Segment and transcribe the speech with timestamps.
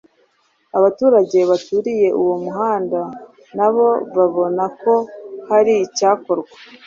[0.77, 2.99] Abaturage baturiye uwo muhanda
[3.57, 4.93] nabo babona ko
[5.49, 6.51] hari icyakorwa